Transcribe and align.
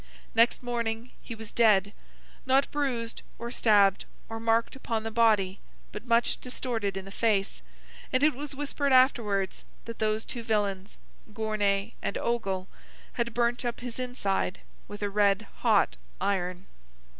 Next 0.33 0.63
morning 0.63 1.11
he 1.21 1.35
was 1.35 1.51
dead—not 1.51 2.71
bruised, 2.71 3.21
or 3.37 3.51
stabbed, 3.51 4.05
or 4.29 4.39
marked 4.39 4.75
upon 4.75 5.03
the 5.03 5.11
body, 5.11 5.59
but 5.91 6.07
much 6.07 6.41
distorted 6.41 6.97
in 6.97 7.05
the 7.05 7.11
face; 7.11 7.61
and 8.11 8.23
it 8.23 8.33
was 8.33 8.55
whispered 8.55 8.93
afterwards, 8.93 9.63
that 9.85 9.99
those 9.99 10.25
two 10.25 10.41
villains, 10.41 10.97
Gournay 11.35 11.93
and 12.01 12.17
Ogle, 12.17 12.67
had 13.13 13.35
burnt 13.35 13.63
up 13.63 13.81
his 13.81 13.99
inside 13.99 14.61
with 14.87 15.03
a 15.03 15.09
red 15.11 15.45
hot 15.57 15.97
iron. 16.19 16.65